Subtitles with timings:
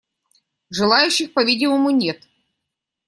[0.71, 2.27] Желающих, по-видимому, нет.